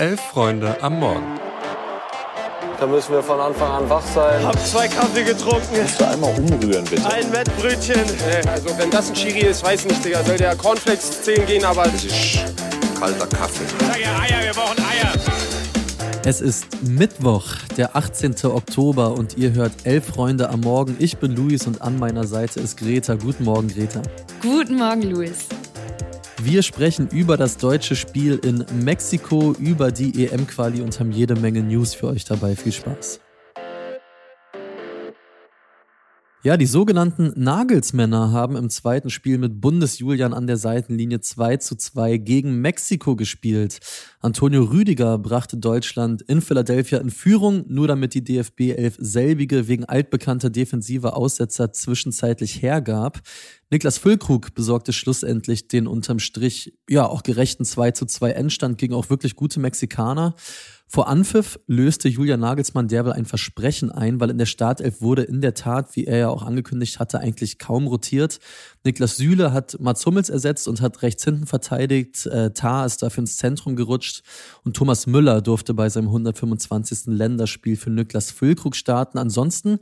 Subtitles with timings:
[0.00, 1.38] Elf Freunde am Morgen.
[2.78, 4.42] Da müssen wir von Anfang an wach sein.
[4.46, 5.76] Hab zwei Kaffee getrunken.
[5.76, 7.04] Kannst du einmal umrühren, bitte?
[7.04, 8.00] Ein Wettbrötchen.
[8.50, 10.24] Also wenn das ein Chiri ist, weiß nicht, Digga.
[10.24, 11.82] Soll der Cornflakes 10 gehen, aber...
[11.82, 12.38] Das ist
[12.98, 13.64] kalter Kaffee.
[13.78, 15.12] Sag ja Eier, wir brauchen Eier.
[16.24, 17.44] Es ist Mittwoch,
[17.76, 18.36] der 18.
[18.44, 20.96] Oktober und ihr hört Elf Freunde am Morgen.
[20.98, 23.16] Ich bin Luis und an meiner Seite ist Greta.
[23.16, 24.00] Guten Morgen, Greta.
[24.40, 25.40] Guten Morgen, Luis.
[26.42, 31.62] Wir sprechen über das deutsche Spiel in Mexiko, über die EM-Quali und haben jede Menge
[31.62, 32.56] News für euch dabei.
[32.56, 33.20] Viel Spaß.
[36.42, 41.76] Ja, die sogenannten Nagelsmänner haben im zweiten Spiel mit Bundesjulian an der Seitenlinie 2 zu
[41.76, 43.78] 2 gegen Mexiko gespielt.
[44.20, 49.84] Antonio Rüdiger brachte Deutschland in Philadelphia in Führung, nur damit die DFB 11 selbige wegen
[49.84, 53.20] altbekannter defensiver Aussetzer zwischenzeitlich hergab.
[53.68, 58.94] Niklas Füllkrug besorgte schlussendlich den unterm Strich, ja, auch gerechten 2 zu 2 Endstand gegen
[58.94, 60.34] auch wirklich gute Mexikaner.
[60.92, 65.40] Vor Anpfiff löste Julian Nagelsmann derweil ein Versprechen ein, weil in der Startelf wurde in
[65.40, 68.40] der Tat, wie er ja auch angekündigt hatte, eigentlich kaum rotiert.
[68.82, 72.26] Niklas Süle hat Mats Hummels ersetzt und hat rechts hinten verteidigt.
[72.26, 74.24] Äh, Tar ist dafür ins Zentrum gerutscht
[74.64, 77.06] und Thomas Müller durfte bei seinem 125.
[77.06, 79.18] Länderspiel für Niklas Füllkrug starten.
[79.18, 79.78] Ansonsten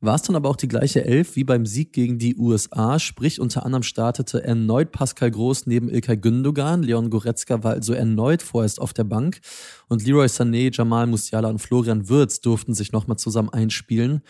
[0.00, 3.40] war es dann aber auch die gleiche Elf wie beim Sieg gegen die USA, sprich
[3.40, 8.80] unter anderem startete erneut Pascal Groß neben Ilkay Gündogan, Leon Goretzka war also erneut vorerst
[8.80, 9.40] auf der Bank
[9.88, 14.22] und Leroy Sané, Jamal Musiala und Florian Würz durften sich nochmal zusammen einspielen.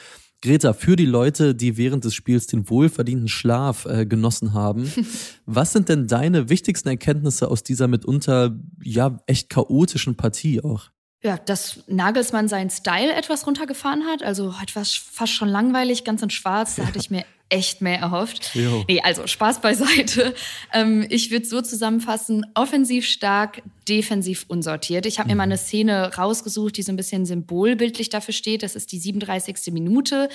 [0.42, 4.90] Greta, für die Leute, die während des Spiels den wohlverdienten Schlaf äh, genossen haben,
[5.46, 10.90] was sind denn deine wichtigsten Erkenntnisse aus dieser mitunter ja echt chaotischen Partie auch?
[11.22, 14.22] Ja, dass Nagelsmann seinen Style etwas runtergefahren hat.
[14.22, 16.76] Also heute war es fast schon langweilig, ganz in schwarz.
[16.76, 18.54] Da hatte ich mir echt mehr erhofft.
[18.54, 18.84] Jo.
[18.88, 20.34] Nee, also Spaß beiseite.
[20.72, 25.04] Ähm, ich würde so zusammenfassen, offensiv stark, defensiv unsortiert.
[25.04, 28.62] Ich habe mir mal eine Szene rausgesucht, die so ein bisschen symbolbildlich dafür steht.
[28.62, 29.72] Das ist die 37.
[29.72, 30.28] Minute.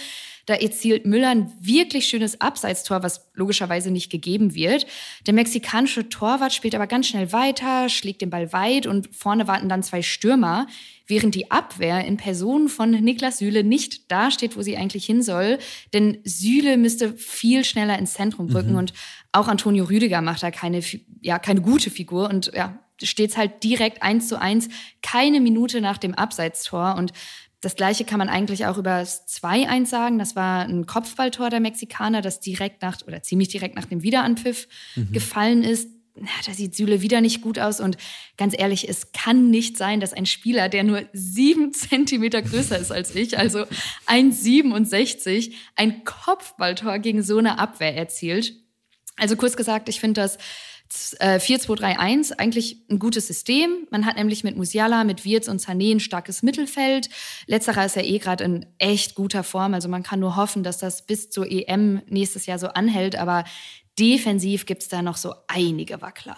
[0.45, 4.85] Da erzielt Müller ein wirklich schönes Abseitstor, was logischerweise nicht gegeben wird.
[5.25, 9.69] Der mexikanische Torwart spielt aber ganz schnell weiter, schlägt den Ball weit und vorne warten
[9.69, 10.67] dann zwei Stürmer,
[11.07, 15.23] während die Abwehr in Person von Niklas Süle nicht da steht, wo sie eigentlich hin
[15.23, 15.59] soll.
[15.93, 18.79] Denn Süle müsste viel schneller ins Zentrum rücken mhm.
[18.79, 18.93] und
[19.31, 20.81] auch Antonio Rüdiger macht da keine,
[21.21, 24.69] ja, keine gute Figur und ja, steht halt direkt eins zu eins,
[25.01, 26.95] keine Minute nach dem Abseitstor.
[26.95, 27.11] Und
[27.61, 30.19] das Gleiche kann man eigentlich auch über das 2-1 sagen.
[30.19, 34.67] Das war ein Kopfballtor der Mexikaner, das direkt nach oder ziemlich direkt nach dem Wiederanpfiff
[34.95, 35.11] mhm.
[35.11, 35.89] gefallen ist.
[36.17, 37.81] Na, da sieht Süle wieder nicht gut aus.
[37.81, 37.97] Und
[38.37, 42.91] ganz ehrlich, es kann nicht sein, dass ein Spieler, der nur sieben Zentimeter größer ist
[42.91, 43.63] als ich, also
[44.05, 48.53] 1,67, ein Kopfballtor gegen so eine Abwehr erzielt.
[49.17, 50.37] Also kurz gesagt, ich finde das
[50.91, 53.87] 4-2-3-1 äh, eigentlich ein gutes System.
[53.91, 57.09] Man hat nämlich mit Musiala, mit Wirtz und Sané ein starkes Mittelfeld.
[57.47, 59.73] Letzterer ist ja eh gerade in echt guter Form.
[59.73, 63.15] Also man kann nur hoffen, dass das bis zur EM nächstes Jahr so anhält.
[63.15, 63.43] Aber
[63.97, 66.37] defensiv gibt es da noch so einige Wackler.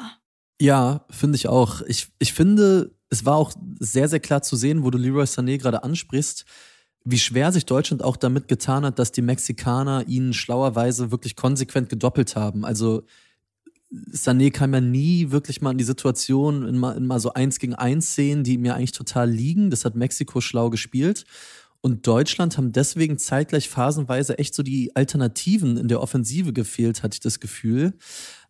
[0.59, 1.81] Ja, finde ich auch.
[1.81, 5.57] Ich, ich finde, es war auch sehr, sehr klar zu sehen, wo du Leroy Sané
[5.57, 6.45] gerade ansprichst,
[7.03, 11.89] wie schwer sich Deutschland auch damit getan hat, dass die Mexikaner ihn schlauerweise wirklich konsequent
[11.89, 12.65] gedoppelt haben.
[12.65, 13.03] Also
[13.89, 17.57] Sané kam ja nie wirklich mal in die Situation, in mal, in mal so eins
[17.59, 19.69] gegen eins Szenen, die mir eigentlich total liegen.
[19.69, 21.25] Das hat Mexiko schlau gespielt.
[21.79, 27.15] Und Deutschland haben deswegen zeitgleich phasenweise echt so die Alternativen in der Offensive gefehlt, hatte
[27.15, 27.93] ich das Gefühl.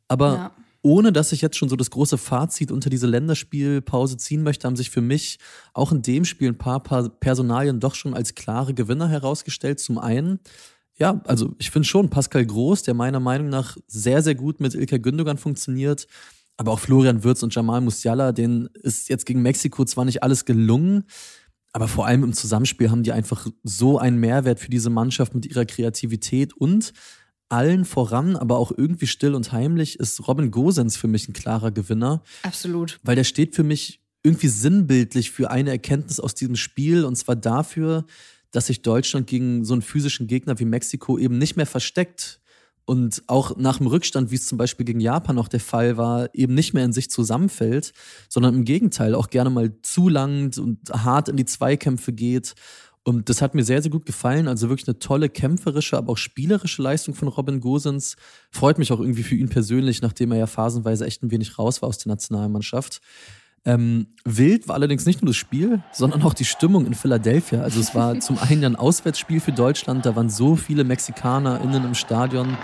[0.08, 0.52] Aber ja.
[0.82, 4.76] ohne dass ich jetzt schon so das große Fazit unter diese Länderspielpause ziehen möchte, haben
[4.76, 5.38] sich für mich
[5.74, 9.80] auch in dem Spiel ein paar Personalien doch schon als klare Gewinner herausgestellt.
[9.80, 10.40] Zum einen
[10.98, 14.74] ja, also ich finde schon Pascal Groß, der meiner Meinung nach sehr, sehr gut mit
[14.74, 16.08] Ilka Gündogan funktioniert.
[16.58, 20.44] Aber auch Florian Würz und Jamal Musiala, denen ist jetzt gegen Mexiko zwar nicht alles
[20.46, 21.04] gelungen,
[21.72, 25.46] aber vor allem im Zusammenspiel haben die einfach so einen Mehrwert für diese Mannschaft mit
[25.46, 26.94] ihrer Kreativität und
[27.50, 31.70] allen voran, aber auch irgendwie still und heimlich, ist Robin Gosens für mich ein klarer
[31.70, 32.24] Gewinner.
[32.42, 33.00] Absolut.
[33.04, 37.36] Weil der steht für mich irgendwie sinnbildlich für eine Erkenntnis aus diesem Spiel und zwar
[37.36, 38.06] dafür,
[38.52, 42.40] dass sich Deutschland gegen so einen physischen Gegner wie Mexiko eben nicht mehr versteckt
[42.90, 46.34] und auch nach dem Rückstand, wie es zum Beispiel gegen Japan noch der Fall war,
[46.34, 47.92] eben nicht mehr in sich zusammenfällt,
[48.30, 52.56] sondern im Gegenteil auch gerne mal zu lang und hart in die Zweikämpfe geht.
[53.04, 54.48] Und das hat mir sehr, sehr gut gefallen.
[54.48, 58.16] Also wirklich eine tolle kämpferische, aber auch spielerische Leistung von Robin Gosens.
[58.52, 61.82] Freut mich auch irgendwie für ihn persönlich, nachdem er ja phasenweise echt ein wenig raus
[61.82, 63.02] war aus der Nationalmannschaft.
[63.68, 67.62] Ähm, wild war allerdings nicht nur das Spiel, sondern auch die Stimmung in Philadelphia.
[67.62, 71.94] Also es war zum einen ein Auswärtsspiel für Deutschland, da waren so viele MexikanerInnen im
[71.94, 72.58] Stadion.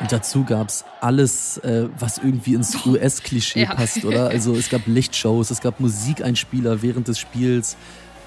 [0.00, 3.74] Und dazu gab es alles, äh, was irgendwie ins US-Klischee ja.
[3.74, 4.28] passt, oder?
[4.30, 7.76] Also es gab Lichtshows, es gab Musikeinspieler während des Spiels,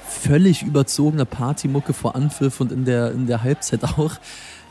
[0.07, 4.15] völlig überzogene Partymucke vor Anpfiff und in der, in der Halbzeit auch.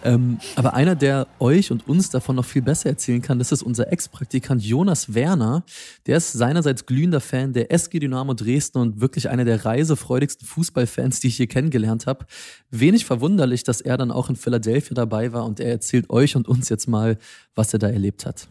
[0.04, 3.62] Ähm, aber einer, der euch und uns davon noch viel besser erzählen kann, das ist
[3.62, 5.64] unser Ex-Praktikant Jonas Werner.
[6.06, 11.20] Der ist seinerseits glühender Fan der SG Dynamo Dresden und wirklich einer der reisefreudigsten Fußballfans,
[11.20, 12.26] die ich hier kennengelernt habe.
[12.70, 16.46] Wenig verwunderlich, dass er dann auch in Philadelphia dabei war und er erzählt euch und
[16.48, 17.18] uns jetzt mal,
[17.54, 18.48] was er da erlebt hat.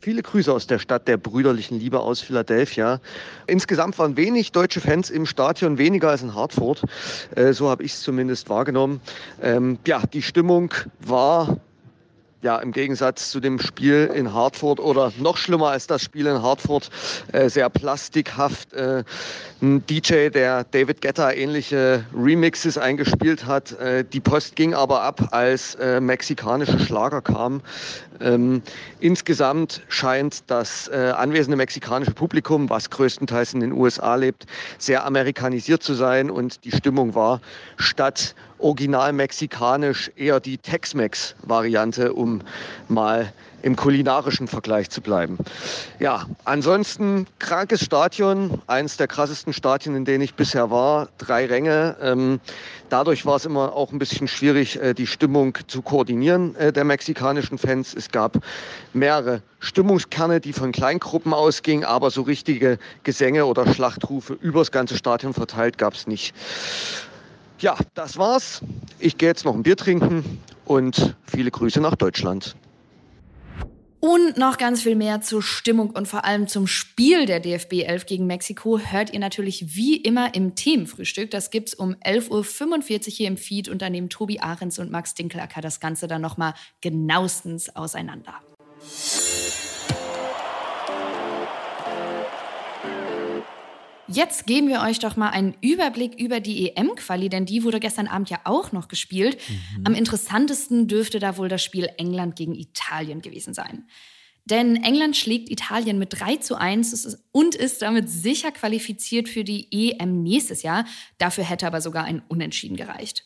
[0.00, 3.00] Viele Grüße aus der Stadt der brüderlichen Liebe aus Philadelphia.
[3.46, 6.82] Insgesamt waren wenig deutsche Fans im Stadion, weniger als in Hartford.
[7.34, 9.00] Äh, so habe ich es zumindest wahrgenommen.
[9.42, 11.58] Ähm, ja, die Stimmung war
[12.46, 16.42] ja, im Gegensatz zu dem Spiel in Hartford oder noch schlimmer als das Spiel in
[16.42, 16.90] Hartford,
[17.32, 18.72] äh, sehr plastikhaft.
[18.72, 19.02] Äh,
[19.60, 23.72] ein DJ, der David Guetta ähnliche Remixes eingespielt hat.
[23.80, 27.62] Äh, die Post ging aber ab, als äh, mexikanische Schlager kamen.
[28.20, 28.62] Ähm,
[29.00, 34.46] insgesamt scheint das äh, anwesende mexikanische Publikum, was größtenteils in den USA lebt,
[34.78, 37.40] sehr amerikanisiert zu sein und die Stimmung war
[37.76, 42.42] statt original mexikanisch eher die Tex-Mex-Variante, um
[42.88, 43.32] mal
[43.62, 45.38] im kulinarischen Vergleich zu bleiben.
[45.98, 51.96] Ja, ansonsten krankes Stadion, eines der krassesten Stadien, in denen ich bisher war, drei Ränge.
[52.00, 52.38] Ähm,
[52.90, 56.84] dadurch war es immer auch ein bisschen schwierig, äh, die Stimmung zu koordinieren äh, der
[56.84, 57.92] mexikanischen Fans.
[57.92, 58.38] Es gab
[58.92, 65.34] mehrere Stimmungskerne, die von Kleingruppen ausgingen, aber so richtige Gesänge oder Schlachtrufe übers ganze Stadion
[65.34, 66.34] verteilt gab es nicht.
[67.58, 68.60] Ja, das war's.
[68.98, 72.56] Ich gehe jetzt noch ein Bier trinken und viele Grüße nach Deutschland.
[73.98, 78.06] Und noch ganz viel mehr zur Stimmung und vor allem zum Spiel der DFB 11
[78.06, 81.30] gegen Mexiko hört ihr natürlich wie immer im Themenfrühstück.
[81.30, 85.14] Das gibt's um 11.45 Uhr hier im Feed und dann nehmen Tobi Ahrens und Max
[85.14, 88.34] Dinkelacker das Ganze dann nochmal genauestens auseinander.
[94.08, 98.06] Jetzt geben wir euch doch mal einen Überblick über die EM-Quali, denn die wurde gestern
[98.06, 99.38] Abend ja auch noch gespielt.
[99.48, 99.86] Mhm.
[99.86, 103.86] Am interessantesten dürfte da wohl das Spiel England gegen Italien gewesen sein.
[104.48, 109.66] Denn England schlägt Italien mit 3 zu 1 und ist damit sicher qualifiziert für die
[109.72, 110.84] EM nächstes Jahr.
[111.18, 113.24] Dafür hätte aber sogar ein Unentschieden gereicht.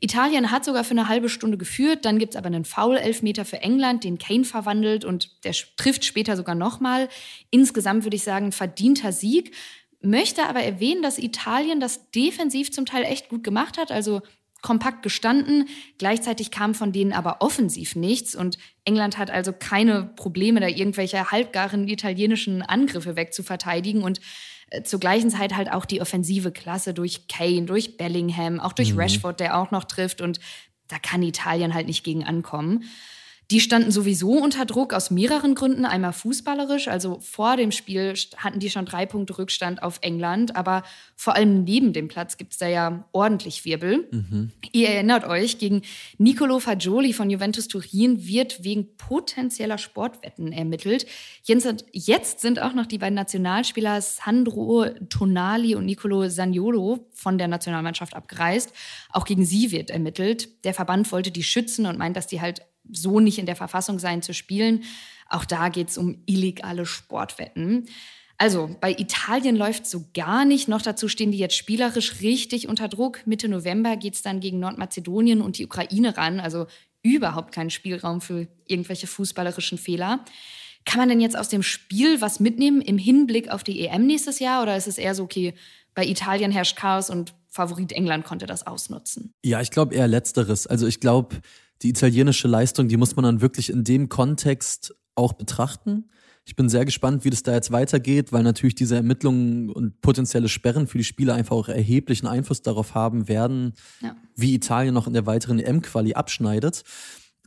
[0.00, 3.60] Italien hat sogar für eine halbe Stunde geführt, dann gibt es aber einen Foul-Elfmeter für
[3.60, 7.10] England, den Kane verwandelt und der trifft später sogar nochmal.
[7.50, 9.54] Insgesamt würde ich sagen, verdienter Sieg
[10.02, 14.22] möchte aber erwähnen, dass Italien das defensiv zum Teil echt gut gemacht hat, also
[14.62, 15.68] kompakt gestanden.
[15.98, 21.30] Gleichzeitig kam von denen aber offensiv nichts und England hat also keine Probleme, da irgendwelche
[21.30, 24.20] halbgaren italienischen Angriffe wegzuverteidigen und
[24.70, 28.92] äh, zur gleichen Zeit halt auch die offensive Klasse durch Kane, durch Bellingham, auch durch
[28.92, 29.00] mhm.
[29.00, 30.40] Rashford, der auch noch trifft und
[30.88, 32.84] da kann Italien halt nicht gegen ankommen.
[33.50, 35.84] Die standen sowieso unter Druck aus mehreren Gründen.
[35.84, 40.84] Einmal fußballerisch, also vor dem Spiel hatten die schon drei Punkte Rückstand auf England, aber
[41.16, 44.08] vor allem neben dem Platz gibt es da ja ordentlich Wirbel.
[44.10, 44.52] Mhm.
[44.72, 45.82] Ihr erinnert euch, gegen
[46.16, 51.04] Nicolo Fagioli von Juventus Turin wird wegen potenzieller Sportwetten ermittelt.
[51.44, 58.14] Jetzt sind auch noch die beiden Nationalspieler Sandro Tonali und Nicolo Saniolo von der Nationalmannschaft
[58.14, 58.72] abgereist.
[59.10, 60.64] Auch gegen sie wird ermittelt.
[60.64, 63.98] Der Verband wollte die schützen und meint, dass die halt so nicht in der Verfassung
[63.98, 64.84] sein zu spielen.
[65.28, 67.86] Auch da geht es um illegale Sportwetten.
[68.38, 70.68] Also bei Italien läuft so gar nicht.
[70.68, 73.26] Noch dazu stehen die jetzt spielerisch richtig unter Druck.
[73.26, 76.40] Mitte November geht es dann gegen Nordmazedonien und die Ukraine ran.
[76.40, 76.66] Also
[77.02, 80.24] überhaupt keinen Spielraum für irgendwelche fußballerischen Fehler.
[80.84, 84.40] Kann man denn jetzt aus dem Spiel was mitnehmen im Hinblick auf die EM nächstes
[84.40, 84.62] Jahr?
[84.62, 85.54] Oder ist es eher so, okay,
[85.94, 89.34] bei Italien herrscht Chaos und Favorit England konnte das ausnutzen?
[89.44, 90.66] Ja, ich glaube eher letzteres.
[90.66, 91.36] Also ich glaube,
[91.82, 96.08] die italienische Leistung, die muss man dann wirklich in dem Kontext auch betrachten.
[96.44, 100.48] Ich bin sehr gespannt, wie das da jetzt weitergeht, weil natürlich diese Ermittlungen und potenzielle
[100.48, 104.16] Sperren für die Spieler einfach auch erheblichen Einfluss darauf haben werden, ja.
[104.34, 106.84] wie Italien noch in der weiteren EM-Quali abschneidet.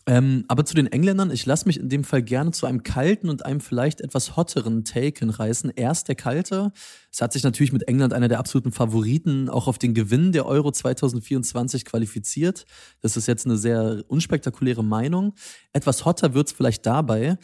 [0.07, 3.27] Ähm, aber zu den Engländern, ich lasse mich in dem Fall gerne zu einem kalten
[3.27, 5.71] und einem vielleicht etwas hotteren Take hinreißen.
[5.75, 6.71] Erst der kalte.
[7.11, 10.45] Es hat sich natürlich mit England einer der absoluten Favoriten auch auf den Gewinn der
[10.45, 12.65] Euro 2024 qualifiziert.
[13.01, 15.33] Das ist jetzt eine sehr unspektakuläre Meinung.
[15.73, 17.37] Etwas hotter wird es vielleicht dabei.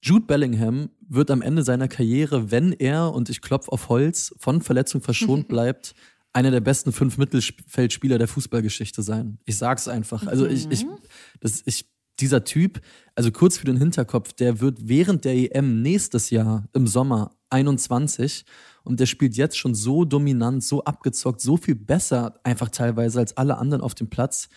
[0.00, 4.62] Jude Bellingham wird am Ende seiner Karriere, wenn er, und ich klopfe auf Holz, von
[4.62, 5.94] Verletzung verschont bleibt,
[6.32, 9.38] einer der besten fünf Mittelfeldspieler der Fußballgeschichte sein.
[9.44, 10.26] Ich sag's einfach.
[10.26, 10.86] Also ich, ich,
[11.40, 11.86] das, ich
[12.20, 12.80] dieser Typ,
[13.14, 18.44] also kurz für den Hinterkopf, der wird während der EM nächstes Jahr im Sommer 21
[18.84, 23.36] und der spielt jetzt schon so dominant, so abgezockt, so viel besser einfach teilweise als
[23.36, 24.48] alle anderen auf dem Platz.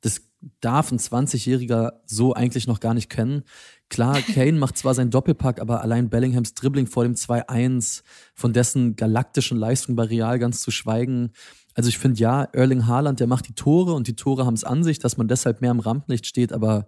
[0.00, 0.20] Das,
[0.60, 3.42] darf ein 20-Jähriger so eigentlich noch gar nicht kennen.
[3.88, 8.02] Klar, Kane macht zwar seinen Doppelpack, aber allein Bellinghams Dribbling vor dem 2-1,
[8.34, 11.32] von dessen galaktischen Leistung bei Real ganz zu schweigen.
[11.76, 14.64] Also ich finde ja, Erling Haaland, der macht die Tore und die Tore haben es
[14.64, 16.86] an sich, dass man deshalb mehr im Rampenlicht steht, aber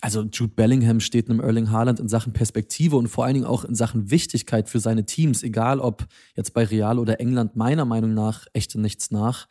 [0.00, 3.64] also Jude Bellingham steht einem Erling Haaland in Sachen Perspektive und vor allen Dingen auch
[3.64, 8.14] in Sachen Wichtigkeit für seine Teams, egal ob jetzt bei Real oder England, meiner Meinung
[8.14, 9.48] nach echte nichts nach.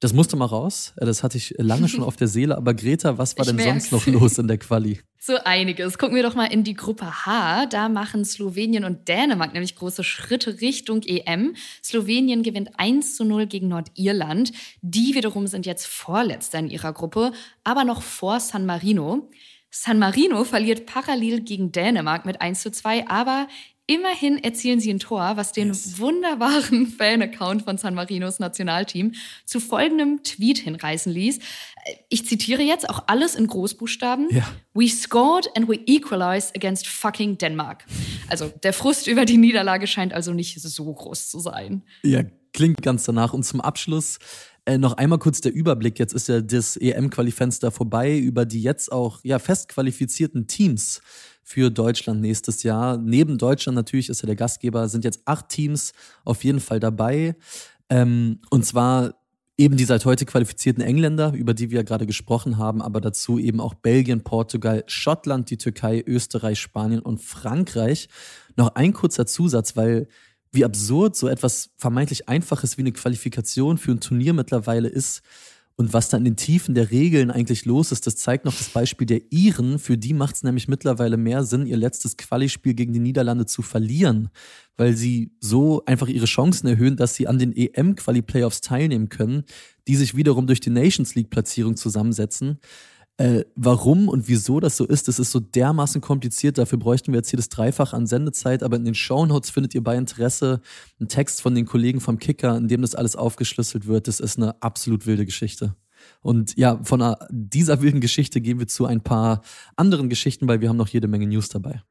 [0.00, 0.94] Das musste mal raus.
[0.96, 2.56] Das hatte ich lange schon auf der Seele.
[2.56, 3.90] Aber Greta, was war ich denn merk's.
[3.90, 5.00] sonst noch los in der Quali?
[5.22, 5.98] So einiges.
[5.98, 7.66] Gucken wir doch mal in die Gruppe H.
[7.66, 11.54] Da machen Slowenien und Dänemark nämlich große Schritte Richtung EM.
[11.84, 14.52] Slowenien gewinnt 1 zu 0 gegen Nordirland.
[14.80, 17.32] Die wiederum sind jetzt Vorletzter in ihrer Gruppe,
[17.64, 19.28] aber noch vor San Marino.
[19.70, 23.46] San Marino verliert parallel gegen Dänemark mit 1 zu 2, aber
[23.90, 25.98] Immerhin erzielen sie ein Tor, was den yes.
[25.98, 31.40] wunderbaren Fan-Account von San Marinos Nationalteam zu folgendem Tweet hinreißen ließ.
[32.08, 34.28] Ich zitiere jetzt auch alles in Großbuchstaben.
[34.30, 34.48] Ja.
[34.74, 37.84] We scored and we equalized against fucking Denmark.
[38.28, 41.82] Also der Frust über die Niederlage scheint also nicht so groß zu sein.
[42.04, 43.32] Ja, klingt ganz danach.
[43.32, 44.20] Und zum Abschluss
[44.66, 45.98] äh, noch einmal kurz der Überblick.
[45.98, 51.00] Jetzt ist ja das EM-Qualifenster vorbei über die jetzt auch ja fest qualifizierten Teams
[51.50, 52.96] für Deutschland nächstes Jahr.
[52.96, 55.92] Neben Deutschland natürlich ist er der Gastgeber, sind jetzt acht Teams
[56.24, 57.34] auf jeden Fall dabei.
[57.88, 59.14] Ähm, und zwar
[59.58, 63.40] eben die seit heute qualifizierten Engländer, über die wir ja gerade gesprochen haben, aber dazu
[63.40, 68.08] eben auch Belgien, Portugal, Schottland, die Türkei, Österreich, Spanien und Frankreich.
[68.54, 70.06] Noch ein kurzer Zusatz, weil
[70.52, 75.22] wie absurd so etwas vermeintlich Einfaches wie eine Qualifikation für ein Turnier mittlerweile ist.
[75.80, 78.68] Und was da in den Tiefen der Regeln eigentlich los ist, das zeigt noch das
[78.68, 79.78] Beispiel der Iren.
[79.78, 83.62] Für die macht es nämlich mittlerweile mehr Sinn, ihr letztes Quali-Spiel gegen die Niederlande zu
[83.62, 84.28] verlieren,
[84.76, 89.44] weil sie so einfach ihre Chancen erhöhen, dass sie an den EM-Quali-Playoffs teilnehmen können,
[89.88, 92.58] die sich wiederum durch die Nations League-Platzierung zusammensetzen.
[93.20, 96.56] Äh, warum und wieso das so ist, das ist so dermaßen kompliziert.
[96.56, 98.62] Dafür bräuchten wir jetzt hier das Dreifach an Sendezeit.
[98.62, 100.62] Aber in den Shownotes findet ihr bei Interesse
[100.98, 104.08] einen Text von den Kollegen vom Kicker, in dem das alles aufgeschlüsselt wird.
[104.08, 105.76] Das ist eine absolut wilde Geschichte.
[106.22, 109.42] Und ja, von dieser wilden Geschichte gehen wir zu ein paar
[109.76, 111.82] anderen Geschichten, weil wir haben noch jede Menge News dabei.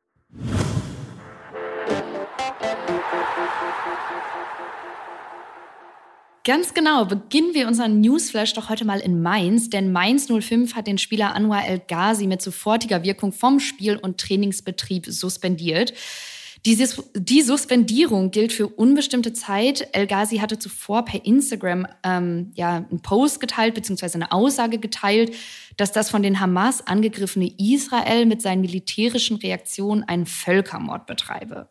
[6.50, 7.06] Ganz genau.
[7.06, 11.36] Beginnen wir unseren Newsflash doch heute mal in Mainz, denn Mainz 05 hat den Spieler
[11.36, 15.94] Anwar El Ghazi mit sofortiger Wirkung vom Spiel- und Trainingsbetrieb suspendiert.
[16.66, 19.90] Die, die Suspendierung gilt für unbestimmte Zeit.
[19.92, 25.36] El Ghazi hatte zuvor per Instagram ähm, ja, einen Post geteilt, beziehungsweise eine Aussage geteilt,
[25.78, 31.70] dass das von den Hamas angegriffene Israel mit seinen militärischen Reaktionen einen Völkermord betreibe.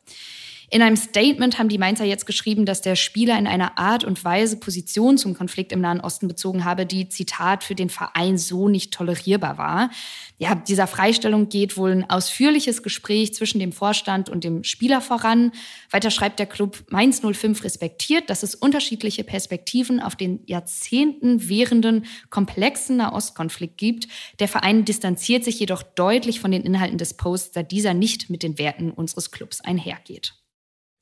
[0.71, 4.23] In einem Statement haben die Mainzer jetzt geschrieben, dass der Spieler in einer Art und
[4.23, 8.69] Weise Position zum Konflikt im Nahen Osten bezogen habe, die, Zitat, für den Verein so
[8.69, 9.91] nicht tolerierbar war.
[10.37, 15.53] Ja, dieser Freistellung geht wohl ein ausführliches Gespräch zwischen dem Vorstand und dem Spieler voran.
[15.91, 22.05] Weiter schreibt der Club Mainz 05 respektiert, dass es unterschiedliche Perspektiven auf den Jahrzehnten währenden
[22.29, 24.09] komplexen Nahostkonflikt gibt.
[24.39, 28.43] Der Verein distanziert sich jedoch deutlich von den Inhalten des Posts, da dieser nicht mit
[28.43, 30.35] den Werten unseres Clubs einhergeht.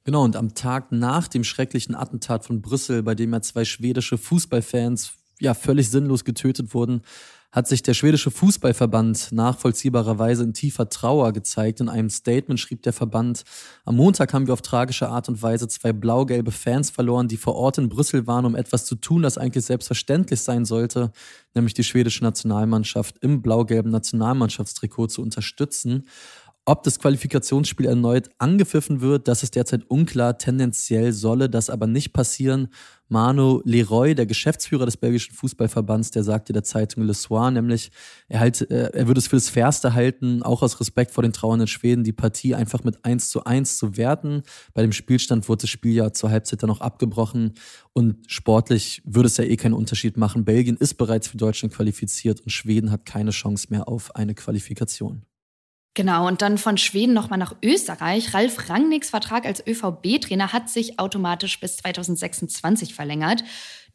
[0.06, 4.16] Genau, und am Tag nach dem schrecklichen Attentat von Brüssel, bei dem ja zwei schwedische
[4.16, 7.02] Fußballfans ja völlig sinnlos getötet wurden,
[7.50, 11.80] hat sich der schwedische Fußballverband nachvollziehbarerweise in tiefer Trauer gezeigt.
[11.80, 13.42] In einem Statement schrieb der Verband,
[13.84, 17.56] am Montag haben wir auf tragische Art und Weise zwei blau-gelbe Fans verloren, die vor
[17.56, 21.10] Ort in Brüssel waren, um etwas zu tun, das eigentlich selbstverständlich sein sollte,
[21.54, 26.06] nämlich die schwedische Nationalmannschaft im blau-gelben Nationalmannschaftstrikot zu unterstützen.
[26.68, 30.36] Ob das Qualifikationsspiel erneut angepfiffen wird, das ist derzeit unklar.
[30.36, 32.70] Tendenziell solle das aber nicht passieren.
[33.08, 37.92] Manu Leroy, der Geschäftsführer des belgischen Fußballverbands, der sagte der Zeitung Le Soir nämlich,
[38.26, 41.68] er, halt, er würde es für das Fairste halten, auch aus Respekt vor den trauernden
[41.68, 44.42] Schweden, die Partie einfach mit 1 zu 1 zu werten.
[44.74, 47.54] Bei dem Spielstand wurde das Spiel ja zur Halbzeit dann noch abgebrochen
[47.92, 50.44] und sportlich würde es ja eh keinen Unterschied machen.
[50.44, 55.22] Belgien ist bereits für Deutschland qualifiziert und Schweden hat keine Chance mehr auf eine Qualifikation.
[55.96, 58.34] Genau, und dann von Schweden nochmal nach Österreich.
[58.34, 63.42] Ralf Rangnicks Vertrag als ÖVB-Trainer hat sich automatisch bis 2026 verlängert.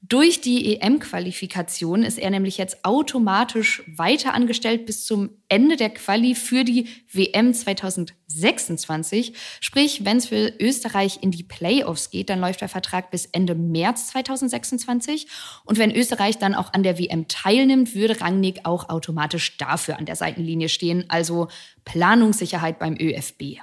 [0.03, 6.33] Durch die EM-Qualifikation ist er nämlich jetzt automatisch weiter angestellt bis zum Ende der Quali
[6.33, 9.33] für die WM 2026.
[9.59, 13.53] Sprich, wenn es für Österreich in die Playoffs geht, dann läuft der Vertrag bis Ende
[13.53, 15.27] März 2026.
[15.65, 20.07] Und wenn Österreich dann auch an der WM teilnimmt, würde Rangnick auch automatisch dafür an
[20.07, 21.05] der Seitenlinie stehen.
[21.09, 21.47] Also
[21.85, 23.59] Planungssicherheit beim ÖFB.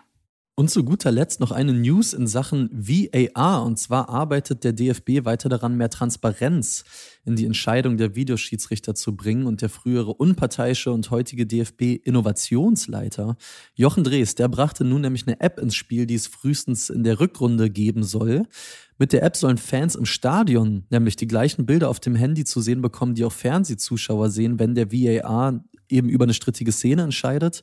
[0.58, 3.64] Und zu guter Letzt noch eine News in Sachen VAR.
[3.64, 6.82] Und zwar arbeitet der DFB weiter daran, mehr Transparenz
[7.24, 9.46] in die Entscheidung der Videoschiedsrichter zu bringen.
[9.46, 13.36] Und der frühere unparteiische und heutige DFB-Innovationsleiter
[13.76, 17.20] Jochen Drees, der brachte nun nämlich eine App ins Spiel, die es frühestens in der
[17.20, 18.42] Rückrunde geben soll.
[18.98, 22.60] Mit der App sollen Fans im Stadion nämlich die gleichen Bilder auf dem Handy zu
[22.60, 27.62] sehen bekommen, die auch Fernsehzuschauer sehen, wenn der VAR eben über eine strittige Szene entscheidet.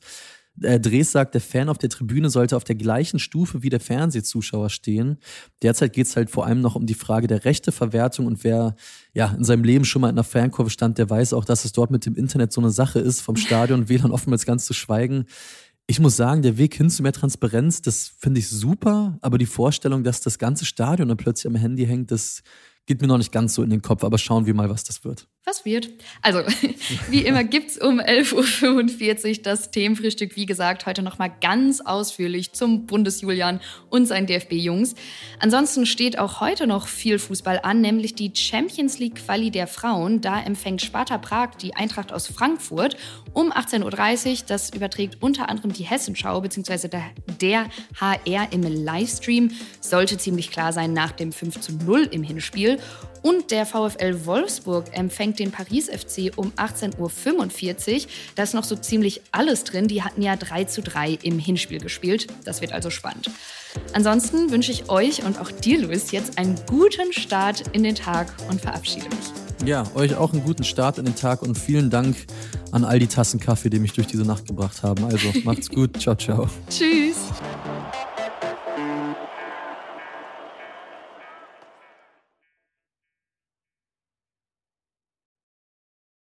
[0.62, 3.80] Äh, Dres sagt, der Fan auf der Tribüne sollte auf der gleichen Stufe wie der
[3.80, 5.18] Fernsehzuschauer stehen.
[5.62, 8.76] Derzeit geht es halt vor allem noch um die Frage der Rechteverwertung und wer
[9.12, 11.72] ja in seinem Leben schon mal in einer Fankurve stand, der weiß auch, dass es
[11.72, 15.26] dort mit dem Internet so eine Sache ist, vom Stadion WLAN oftmals ganz zu schweigen.
[15.86, 19.46] Ich muss sagen, der Weg hin zu mehr Transparenz, das finde ich super, aber die
[19.46, 22.42] Vorstellung, dass das ganze Stadion dann plötzlich am Handy hängt, das
[22.86, 25.04] geht mir noch nicht ganz so in den Kopf, aber schauen wir mal, was das
[25.04, 25.28] wird.
[25.48, 25.90] Was wird?
[26.22, 26.40] Also,
[27.08, 30.34] wie immer gibt es um 11.45 Uhr das Themenfrühstück.
[30.34, 34.96] Wie gesagt, heute nochmal ganz ausführlich zum Bundesjulian und seinen DFB-Jungs.
[35.38, 40.20] Ansonsten steht auch heute noch viel Fußball an, nämlich die Champions League-Quali der Frauen.
[40.20, 42.96] Da empfängt Sparta Prag die Eintracht aus Frankfurt
[43.32, 44.36] um 18.30 Uhr.
[44.48, 46.88] Das überträgt unter anderem die Hessenschau bzw.
[46.88, 47.04] Der,
[47.40, 47.66] der
[48.00, 49.52] HR im Livestream.
[49.80, 52.80] Sollte ziemlich klar sein nach dem 5 zu 0 im Hinspiel.
[53.26, 56.96] Und der VfL Wolfsburg empfängt den Paris FC um 18.45
[57.96, 58.10] Uhr.
[58.36, 59.88] Da ist noch so ziemlich alles drin.
[59.88, 62.28] Die hatten ja 3 zu 3 im Hinspiel gespielt.
[62.44, 63.28] Das wird also spannend.
[63.92, 68.32] Ansonsten wünsche ich euch und auch dir, Luis, jetzt einen guten Start in den Tag
[68.48, 69.66] und verabschiede mich.
[69.68, 72.16] Ja, euch auch einen guten Start in den Tag und vielen Dank
[72.70, 75.04] an all die Tassen Kaffee, die mich durch diese Nacht gebracht haben.
[75.04, 76.00] Also macht's gut.
[76.00, 76.48] ciao, ciao.
[76.70, 77.16] Tschüss.